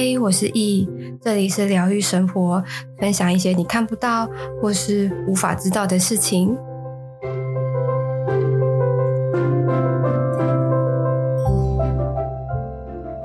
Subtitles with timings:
[0.00, 0.88] 嗨，我是易，
[1.20, 2.62] 这里是疗愈生活，
[3.00, 4.30] 分享一些你看不到
[4.62, 6.56] 或是无法知道的事情。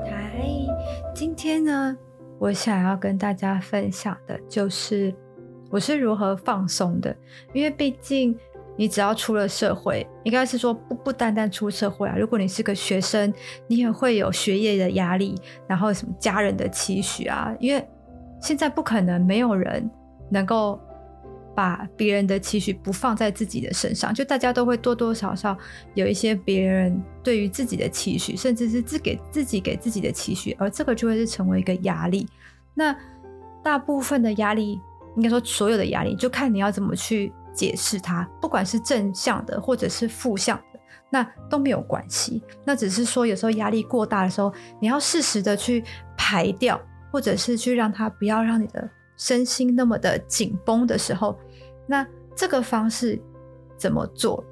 [0.04, 0.42] 嗨，
[1.14, 1.96] 今天呢，
[2.40, 5.14] 我想要跟大家分享的就是。
[5.70, 7.16] 我是如何放松的？
[7.52, 8.36] 因为毕竟
[8.76, 12.16] 你只要出了社会，应该是说不不单单出社会啊。
[12.18, 13.32] 如果你是个学生，
[13.66, 15.34] 你也会有学业的压力，
[15.66, 17.54] 然后什么家人的期许啊。
[17.60, 17.86] 因为
[18.40, 19.90] 现在不可能没有人
[20.30, 20.80] 能够
[21.54, 25.56] 把别人的期许不放在自己的身上，就大家都会多多少少
[25.94, 32.26] 有一些别人对于自己的期许，甚至是自给自己给自己的期许，而这个就会是成为一个压力。
[32.74, 32.96] 那
[33.62, 34.80] 大部分的压力。
[35.16, 42.42] 应该说，所有的压力就看你要怎么去解释它，不管是正向的或者是负向的，那都没有关系。
[42.64, 45.84] 那只是说，有时候压力过大的时候，你要适时的去
[46.16, 46.80] 排掉，
[47.12, 51.38] 或者是去让它不要让你的身心那么的紧绷的时候，
[51.86, 53.18] 那这个方式
[53.78, 54.44] 怎么做？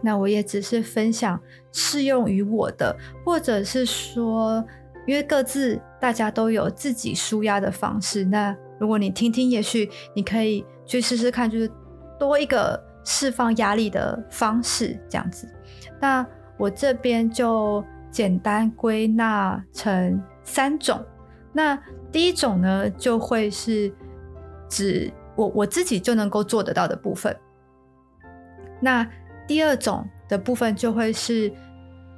[0.00, 1.40] 那我也只是分享
[1.72, 4.64] 适用于我的，或者是说，
[5.06, 8.56] 因为各自大家都有自己舒压的方式，那。
[8.78, 11.66] 如果你听听，也许你可以去试试看，就是
[12.18, 15.48] 多一个释放压力的方式，这样子。
[16.00, 21.04] 那我这边就简单归纳成三种。
[21.52, 21.78] 那
[22.10, 23.92] 第一种呢，就会是
[24.68, 27.36] 指我我自己就能够做得到的部分。
[28.80, 29.06] 那
[29.46, 31.52] 第二种的部分就会是。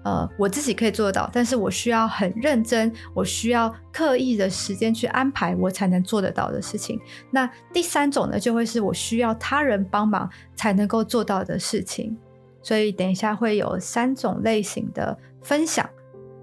[0.09, 6.99] 呃，我自己可以做得到，但是我需要很认真，我需要刻意的时间去安排，我才能做得到的事情。
[7.31, 10.27] 那第三种呢，就会是我需要他人帮忙
[10.57, 12.17] 才能够做到的事情。
[12.63, 15.87] 所以等一下会有三种类型的分享。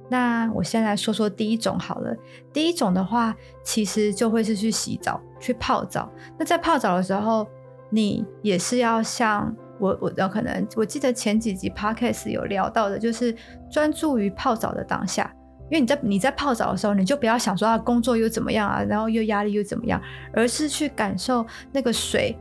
[0.09, 2.15] 那我先来说说第一种好了。
[2.53, 6.11] 第一种的话，其实就会是去洗澡、去泡澡。
[6.37, 7.47] 那在泡澡的时候，
[7.89, 9.55] 你也是要像。
[9.79, 13.35] 我我可能我记得前几集 podcast 有聊到的，就是
[13.69, 15.29] 专注于泡澡的当下，
[15.69, 20.01] 因为你在你在泡澡的时候，你就不要想说啊工作又怎么样啊，然后又压力又怎么样，
[20.33, 22.37] 而是去感受那个水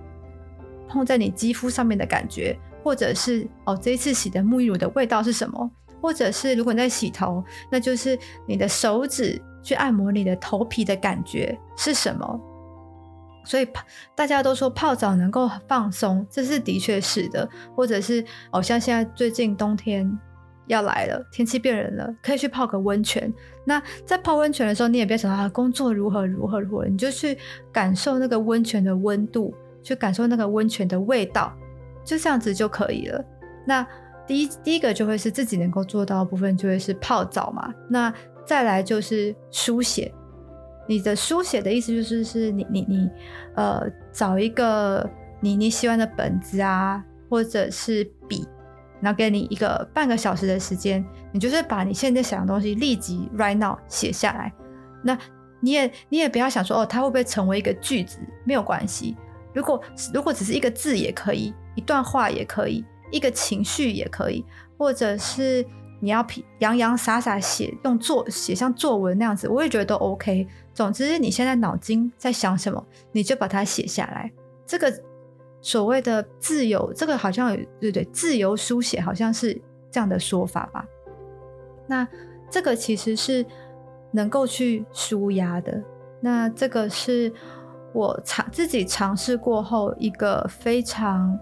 [0.88, 5.70] 碰在你肌肤上面的感觉，或者是哦这一次洗的沐浴乳的味道是什么，
[6.00, 8.16] 或者是如果你在洗头，那就是
[8.46, 12.40] 你的手指去按摩你的头皮的感觉是什么。
[13.44, 13.68] 所以
[14.14, 17.48] 大家都说泡澡能够放松，这是的确是的。
[17.76, 20.10] 或者是哦，像现在最近冬天
[20.66, 23.32] 要来了，天气变冷了，可以去泡个温泉。
[23.64, 27.36] 那在泡温泉的时候，你也别想到工作如何如何如何，你就去
[27.70, 31.52] 感受那个温泉的温度，去感受那个温泉的味道，
[32.04, 33.24] 就这样子就可以了。
[33.66, 33.86] 那
[34.26, 37.72] 第一第一个就会是自己能够做到的部分，就会是泡澡嘛。
[37.90, 38.12] 那
[38.46, 40.12] 再来就是书写。
[40.86, 43.10] 你的书写的意思就是，是你你你，
[43.54, 45.08] 呃，找一个
[45.40, 48.46] 你你喜欢的本子啊，或者是笔，
[49.00, 54.52] 然后给你一个半个小时的时间，你就是把你现在想的东西立即 right now 写下来。
[55.02, 55.18] 那
[55.60, 58.18] 你也你也不要想说哦，它会不会成为一个句子？
[58.44, 59.16] 没有关系。
[59.52, 59.80] 如果
[60.12, 64.44] 如果只是一个字也可以，一段话也可以，一个情绪也可以，
[64.76, 65.64] 或者是。
[66.04, 66.24] 你要
[66.58, 70.46] 洋洋洒洒写，用作写像作文那样子，我也觉得都 OK。
[70.74, 74.30] 总之，你现在脑筋在想什么，你就把它写下来。
[74.66, 74.92] 这个
[75.62, 79.58] 所谓的自由，这个好像有对对，自由书写好像是
[79.90, 80.84] 这样的说法吧？
[81.86, 82.06] 那
[82.50, 83.42] 这个其实是
[84.10, 85.82] 能够去舒压的。
[86.20, 87.32] 那这个是
[87.94, 91.38] 我尝自己尝试过后一个非常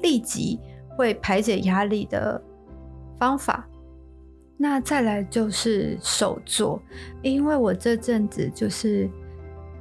[0.00, 0.60] 立即
[0.96, 2.40] 会排解压力的
[3.18, 3.66] 方法。
[4.62, 6.82] 那再来就是手作，
[7.22, 9.08] 因为我这阵子就是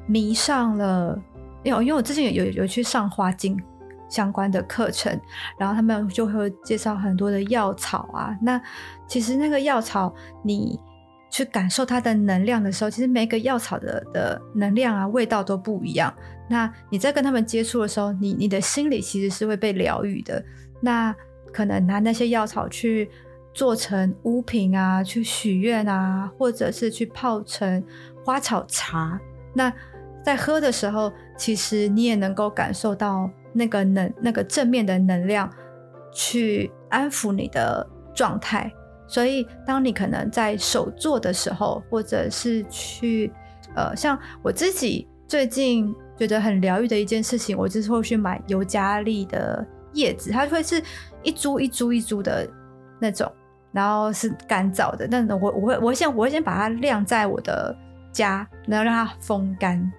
[0.08, 1.22] 迷上了，
[1.64, 3.62] 因为因为我之前有有有去上花精
[4.10, 5.20] 相关的课程，
[5.58, 8.34] 然后他们就会介绍很多的药草啊。
[8.42, 8.62] 那
[9.06, 10.16] 其实那个药草，
[10.46, 10.80] 你
[11.30, 16.14] 去感受它的能量的时候，其实每个药草的的能量啊、味道都不一样。
[16.48, 20.42] 那你在跟他们接触的时候，你你的心里其实是会被疗愈的。
[20.80, 21.14] 那
[21.52, 23.10] 可能拿那些药草去。
[23.54, 27.84] 做成物品啊，去许愿啊，或者是去泡成
[28.24, 29.20] 花草茶。
[29.54, 29.72] 那
[30.24, 35.50] 在喝的时候，其实你也能够感受到那个能、那个正面的能量，
[36.12, 38.72] 去安抚你的状态。
[39.08, 43.32] 所以，当你可能在手做的时候，或者是去
[43.76, 50.80] 呃，像我自己最近觉得很疗愈的一件事情，我就是会去买尤加利的叶子，它会是
[51.24, 52.48] 一株一株一株的
[53.00, 53.32] 那种，
[53.72, 55.08] 然后是干燥的。
[55.08, 57.76] 那我我会我会先我会先把它晾在我的
[58.12, 59.92] 家，然后让它风干。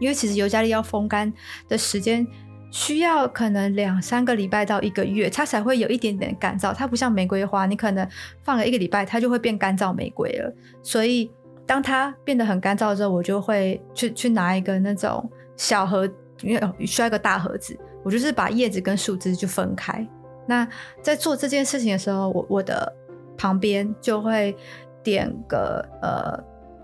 [0.00, 1.32] 因为其实尤加利要风干
[1.68, 2.24] 的时间
[2.70, 6.72] 需要可能两三个礼拜到一个月，它才会有一点点干燥。
[6.72, 8.08] 它不像玫瑰花，你可能
[8.44, 10.54] 放了一个礼拜，它就会变干燥玫瑰了。
[10.82, 11.30] 所以
[11.66, 16.08] 当它变得很干燥之后，我就会去去拿一个那种小盒，
[16.42, 20.06] 因为需要一个大盒子，我就是把叶子跟树枝就分开。
[20.48, 20.66] 那
[21.00, 22.92] 在做这件事情的时候，我我的
[23.36, 24.56] 旁边就会
[25.04, 26.42] 点个呃，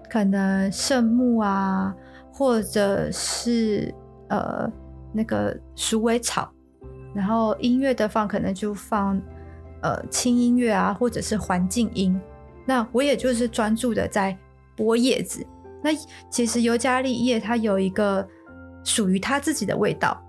[0.09, 1.93] 可能圣木啊。
[2.37, 3.95] 或者是
[4.29, 4.69] 呃
[5.13, 6.53] 那个鼠尾草，
[7.15, 9.23] 然后音乐的放可能就放
[9.83, 12.21] 呃轻音乐啊，或者是环境音。
[12.67, 14.37] 那我也就是专注的在
[14.77, 15.47] 剥叶子。
[15.81, 15.91] 那
[16.29, 18.27] 其实尤加利叶它有一个
[18.83, 20.21] 属于它自己的味道，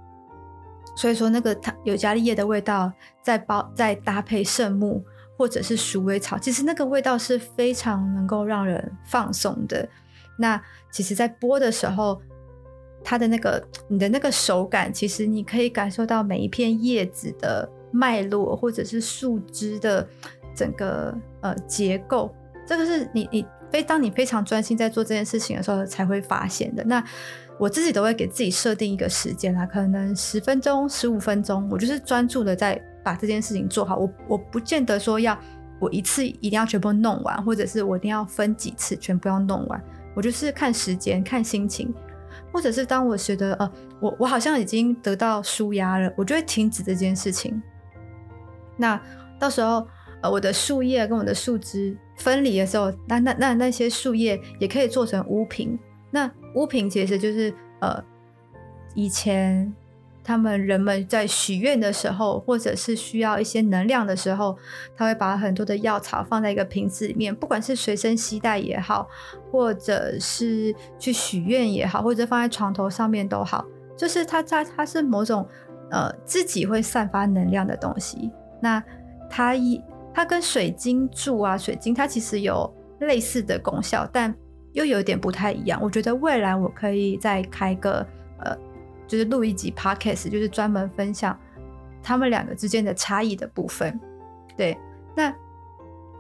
[0.96, 5.04] 所以说那个它尤加利叶的味道再包再搭配圣木
[5.38, 9.88] 或者是鼠尾草，其实那个味道是非常能够让人放松的。
[10.38, 10.62] 那
[10.92, 12.22] 其实，在播的时候，
[13.04, 20.08] 它的那个你的那个手感，其实你可以感受到每一片叶子的脉络，或者是树枝的
[20.56, 22.34] 整个呃结构。
[22.66, 26.84] 这个是你你非当你非常专心在做这件事情的时候才会发现的。
[26.86, 27.04] 那
[27.58, 33.96] 我自己都会给自己设定一个时间啦，可能十分钟、十五分钟，我就是专注的在把这件事情做好。
[33.96, 35.38] 我我不见得说要
[35.80, 39.82] 我一次一定要全部弄完，或者是我一定要分几次全部要弄完。
[40.14, 41.94] 我就是看时间、看心情，
[42.52, 47.62] 或者是当我觉得呃，我我好像已经得到舒压了，我就会停止这件事情。
[48.78, 49.02] 那
[49.40, 49.88] 到时候
[50.22, 55.78] 呃，我的树叶跟我的树枝分离的时候，那那那那些树叶也可以做成物品。
[56.12, 58.04] 那物品其实就是呃，
[58.96, 59.74] 以前。
[60.28, 64.58] 他们人们在许愿的时候，或者是需要一些能量的时候，
[64.98, 69.08] 他会把很多的药草放在一个瓶子里面，不管是随身携带也好，
[69.52, 73.64] 或者是去许愿也好，或者放在床头上面都好，
[73.96, 75.48] 就是它它它是某种
[75.92, 78.32] 呃自己会散发能量的东西。
[78.60, 78.84] 那
[79.30, 79.80] 它一
[80.12, 84.36] 它跟水晶柱啊，水晶它其实有类似的功效，但
[84.76, 85.82] 又有点不太一样。
[85.82, 88.08] 我觉得未来我可以再开个
[88.38, 88.56] 呃。
[89.08, 91.40] 就是录一集 podcast，就是专门分享
[92.02, 94.00] 他们两个之间的差异的部分。
[94.58, 94.76] 对，
[95.16, 95.26] 那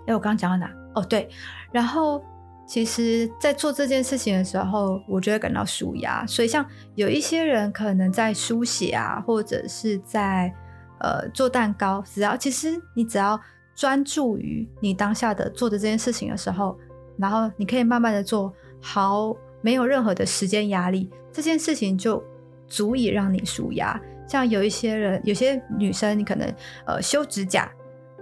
[0.05, 0.71] 哎，我刚刚讲到哪？
[0.93, 1.27] 哦，对，
[1.71, 2.23] 然后
[2.67, 6.23] 其实，在做这件事情的时候，我就会感到舒压。
[6.27, 6.63] 所以，像
[6.93, 10.53] 有一些人可能在书写啊，或者是在
[10.99, 13.41] 呃做蛋糕，只要其实你只要
[13.73, 16.77] 专注于你当下的做的这件事情的时候，
[17.17, 22.23] 然后你可以慢慢的做好，没有任何的时间压力，这件事情就。
[22.67, 24.01] 足以让你舒压。
[24.27, 26.51] 像有一些人，有些女生，你可能
[26.87, 27.71] 呃修指甲，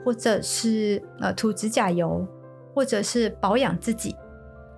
[0.04, 2.28] 或者是呃涂指甲油，
[2.74, 4.14] 或者是保养自己。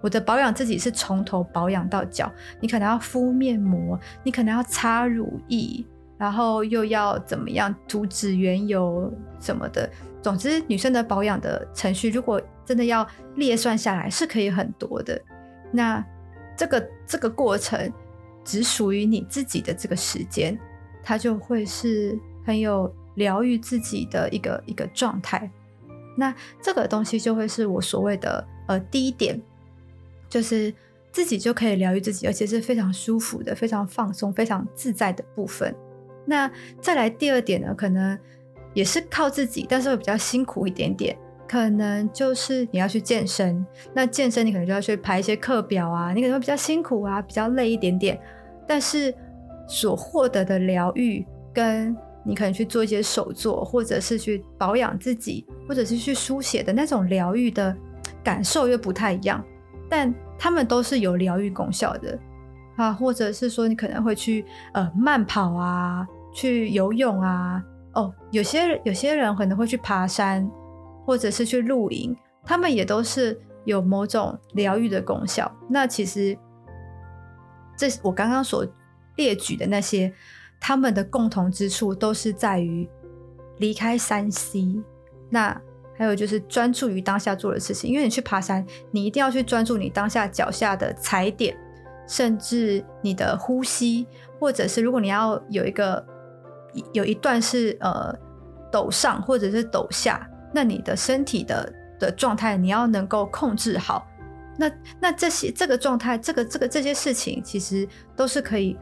[0.01, 2.31] 我的保养自己是从头保养到脚，
[2.61, 5.83] 你可能要敷面膜，你可能要擦乳液，
[6.15, 9.89] 然后又要怎么样涂指缘油什么的。
[10.21, 15.21] 总之，女生的保养的程序，如果真的要列算下来，是可以很多的。
[15.71, 16.03] 那
[16.57, 17.91] 这个这个过程。
[18.47, 20.55] 只属于你自己的这个时间，
[21.01, 25.49] 它就会是很有疗愈自己的一个一个状态。
[26.15, 26.31] 那
[26.61, 29.41] 这个东西就会是我所谓的呃第一点，
[30.29, 30.71] 就是
[31.11, 35.75] 自己就可以疗愈自己，而且是非常舒服的、非常放松、非常自在的部分。
[36.23, 36.47] 那
[36.79, 38.15] 再来第二点呢，可能
[38.75, 41.17] 也是靠自己，但是会比较辛苦一点点。
[41.47, 48.19] 可能就是你要去健身，那健身你可能就要去排一些课表啊，你可能会比较辛苦啊，比较累一点点。
[48.67, 49.13] 但是
[49.67, 57.75] 所获得的疗愈，跟你可能去做一些手作，或者是去保养自己，或者是去书写的那种疗愈的
[58.23, 59.43] 感受又不太一样。
[59.87, 62.17] 但他们都是有疗愈功效的
[62.75, 70.49] 啊，或者是说你可能会去呃慢跑啊，去游泳啊，哦，有些有些人可能会去爬山，
[71.05, 75.51] 或者是去露营，他们也都是有某种疗愈的功效。
[75.69, 76.37] 那其实。
[77.77, 78.65] 这我刚刚所
[79.17, 80.09] 列举的那些，
[80.61, 82.89] 他们的共同之处都是在于
[83.57, 84.81] 离开山西。
[85.29, 85.61] 那
[85.97, 87.91] 还有就是专注于当下做的事情。
[87.91, 91.53] 因为你去爬山，你一定要去专注你当下脚下的踩点，
[92.07, 94.07] 甚至你的呼吸，
[94.39, 96.01] 或者是如果你要有一个
[96.93, 98.17] 有一段是呃
[98.71, 104.07] 陡上或者是陡下，那你的身体的的状态你要能够控制好。
[104.57, 104.71] 那
[105.01, 107.85] 那这些这个状态，这个这个这些事情，其实
[108.15, 108.77] 都是可以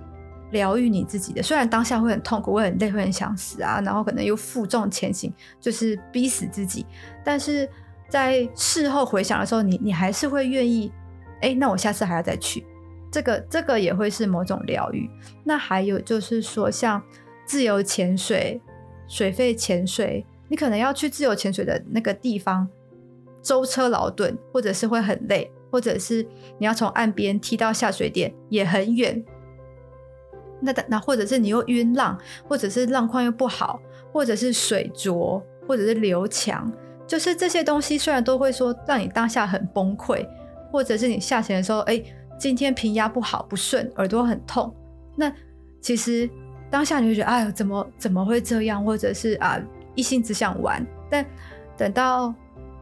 [0.51, 1.41] 疗愈你自己的。
[1.41, 6.85] 虽然当下会很痛苦，会很累，会很想死啊，然后可能又负重前行，就是逼死自己。
[7.23, 7.67] 但是
[8.07, 10.93] 在事后回想的时候，你你还是会愿意，
[11.41, 12.63] 哎，那我下次还要再去。
[13.11, 15.09] 这个这个也会是某种疗愈。
[15.43, 17.01] 那还有就是说，像
[17.47, 18.61] 自由潜水、
[19.07, 22.67] 水肺潜水，你可能要去自由潜水的那个地方，
[23.41, 25.51] 舟车劳顿，或者是会很累。
[25.71, 26.23] 或者是
[26.59, 29.25] 你要从岸边踢到下水点也很远，
[30.61, 32.15] 那那或者是你又晕浪，
[32.47, 33.81] 或者是浪况又不好，
[34.11, 36.71] 或者是水浊，或者是流强，
[37.07, 40.23] 就是这些东西虽然都会说让你当下很崩溃，
[40.71, 41.99] 或者是你下潜的时候，哎，
[42.37, 44.71] 今天平压不好不顺，耳朵很痛，
[45.15, 45.33] 那
[45.81, 46.29] 其实
[46.69, 49.59] 当下你就觉得哎呦怎么怎么会这样，或者是啊
[49.95, 51.25] 一心只想玩，但
[51.77, 52.33] 等到。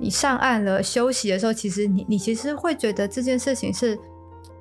[0.04, 3.96] 你上岸了，休息的时候，其实你你其实会觉得这件事情是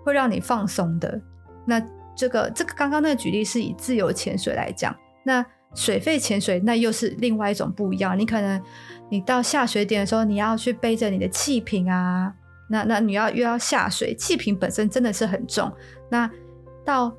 [0.04, 1.18] 会让你放松的。
[1.64, 1.82] 那
[2.14, 5.42] 这个这个刚刚那个举例是以自由潜水来讲，那
[5.74, 8.18] 水肺潜水那又是另外一种不一样。
[8.18, 8.62] 你可能
[9.08, 12.34] 你到下水点的时候，你要去背着你的气瓶啊，
[12.68, 15.72] 那那你要又要下水，气瓶本身真的是很重。
[16.10, 16.30] 那
[16.84, 17.10] 到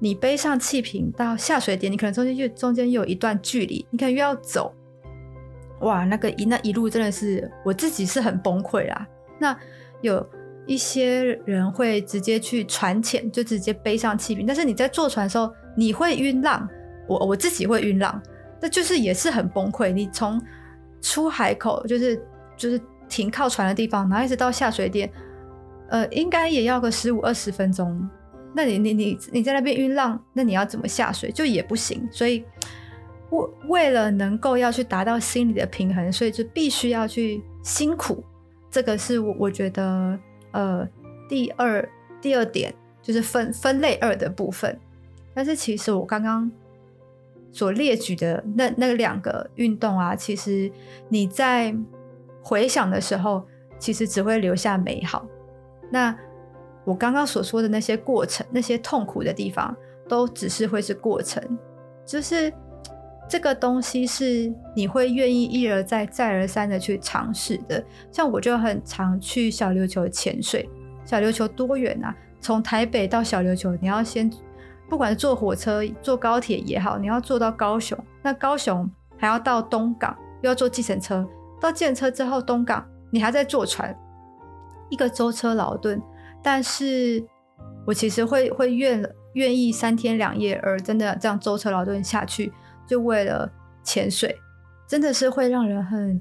[0.00, 4.74] 你背上气瓶到下水点，你可能中间又中间又有一段距离，你可能又要走。
[5.80, 9.06] 哇，那个一那一路真的是我自己是很崩溃啦。
[9.38, 9.56] 那
[10.00, 10.26] 有
[10.66, 14.44] 一些人会直接去船潜，就直接背上气瓶。
[14.46, 16.68] 但是你在坐船的时候，你会晕浪，
[17.06, 18.20] 我我自己会晕浪，
[18.60, 19.92] 那就是也是很崩溃。
[19.92, 20.40] 你从
[21.00, 22.20] 出海口，就是
[22.56, 25.10] 就是停靠船的地方，然后一直到下水点，
[25.90, 28.08] 呃，应该也要个十五二十分钟。
[28.54, 31.30] 那你你你你在那边晕浪，那你要怎么下水？
[31.30, 32.44] 就也不行，所以。
[33.30, 38.24] 为为了能够要去达到心理的平衡，所以就必须要去辛苦。
[38.70, 40.18] 这个是我我觉得
[40.52, 40.88] 呃
[41.28, 41.86] 第二
[42.20, 44.78] 第二点就是分分类二的部分。
[45.34, 46.50] 但是其实我刚刚
[47.52, 50.70] 所列举的那那两个运动啊，其实
[51.08, 51.74] 你在
[52.42, 53.46] 回想的时候，
[53.78, 55.26] 其实只会留下美好。
[55.90, 56.16] 那
[56.84, 59.76] 我刚刚所说的那些过程，那些痛苦的地方，
[60.08, 61.42] 都只是会是过程，
[62.06, 62.50] 就是。
[63.28, 67.84] 这个东西是你会愿意一而再、再而三的去尝试的。
[68.10, 70.68] 像我就很常去小琉球潜水。
[71.04, 72.14] 小琉球多远啊？
[72.40, 74.30] 从台北到小琉球，你要先
[74.88, 77.98] 不管坐火车、坐高铁也好，你要坐到高雄。
[78.22, 81.28] 那高雄还要到东港，又要坐计程车。
[81.60, 83.94] 到计程车之后，东港你还在坐船，
[84.88, 86.00] 一个舟车劳顿。
[86.42, 87.22] 但是
[87.86, 89.02] 我其实会会愿
[89.34, 92.52] 愿意三天两夜，而真的这样舟车劳顿下去。
[92.88, 93.48] 就为了
[93.84, 94.34] 潜水，
[94.86, 96.18] 真的是会让人很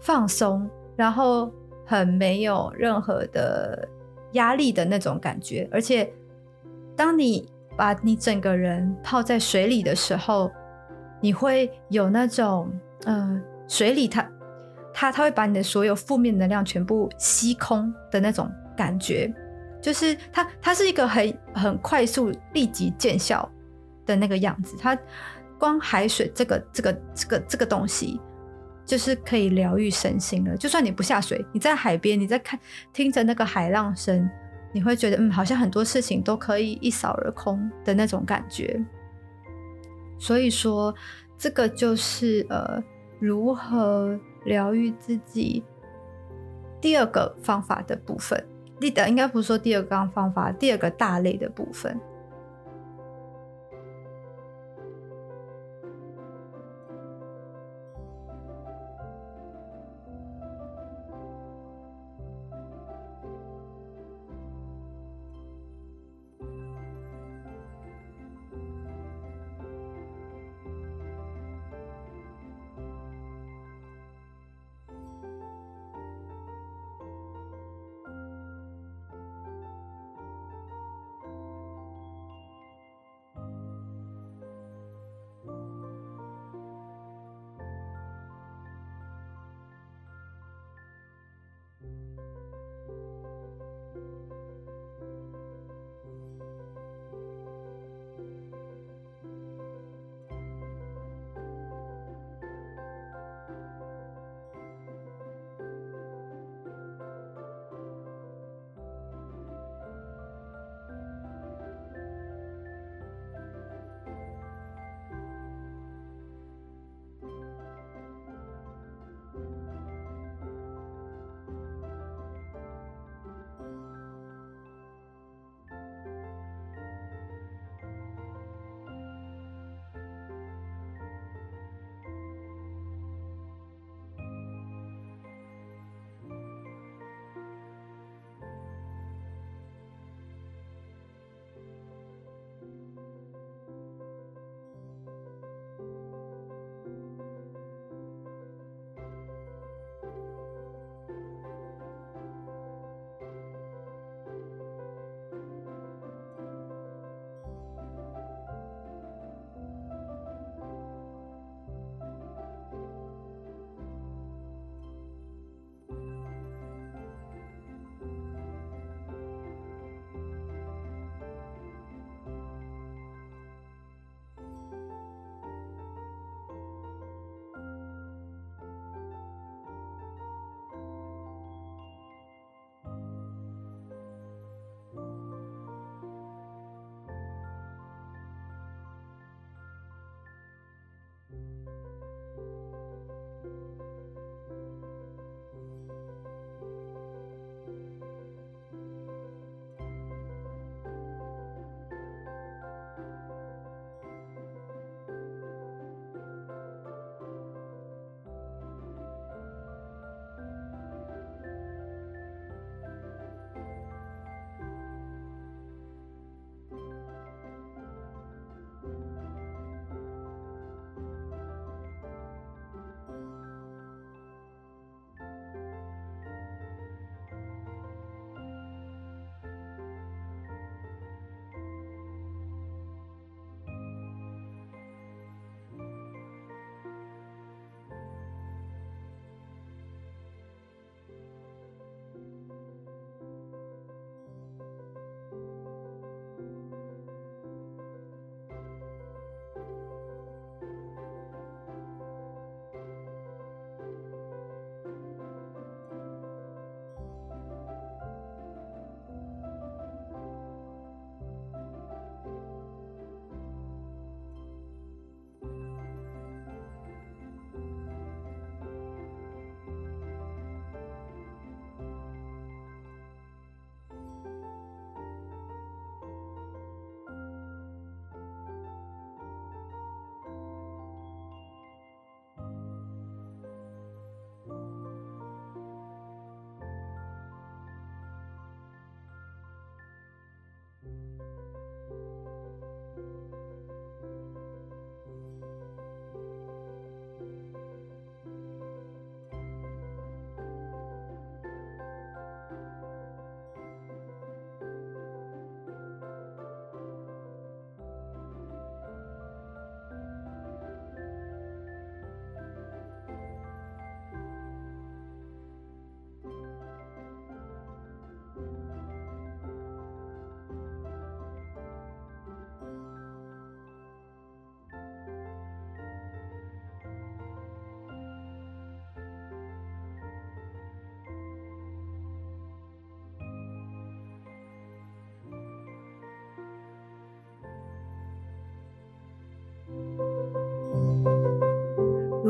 [0.00, 1.52] 放松，然后
[1.84, 3.86] 很没有任何的
[4.32, 5.68] 压力的那种感觉。
[5.72, 6.08] 而且，
[6.94, 10.48] 当你把你整个人泡在水里的时候，
[11.20, 12.70] 你会有那种，
[13.04, 14.30] 呃，水里它
[14.94, 19.34] 它它会把你的所有负面能量全部吸空的那种感觉，
[19.82, 23.50] 就是它它是一个很很快速立即见效
[24.06, 24.96] 的那个样子，它。
[25.58, 28.20] 光海水这个这个这个这个东西，
[28.84, 30.56] 就是可以疗愈身心了。
[30.56, 32.58] 就算你不下水，你在海边，你在看
[32.92, 34.28] 听着那个海浪声，
[34.72, 38.78] 你会觉得嗯，好像很多事情都可以一扫而空的那种感觉。
[40.18, 40.94] 所以说，
[41.36, 42.82] 这个就是呃，
[43.18, 45.62] 如何疗愈自己
[46.80, 48.42] 第二个方法的部分。
[48.80, 51.98] 记得应该不是说第二个方法，第二个大类的部分。